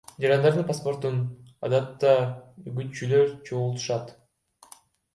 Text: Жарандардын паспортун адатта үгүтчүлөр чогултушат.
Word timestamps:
Жарандардын 0.23 0.63
паспортун 0.69 1.19
адатта 1.69 2.15
үгүтчүлөр 2.73 3.33
чогултушат. 3.51 4.15